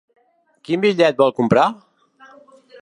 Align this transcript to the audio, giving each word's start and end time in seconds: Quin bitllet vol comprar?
Quin 0.69 0.83
bitllet 0.85 1.21
vol 1.21 1.37
comprar? 1.41 1.69